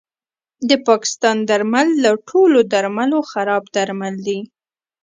د 0.69 0.71
پاکستان 0.87 1.37
درمل 1.49 1.87
له 2.03 2.11
ټولو 2.29 2.59
درملو 2.73 3.19
خراب 3.31 3.63
درمل 3.75 4.15
دي 4.27 4.39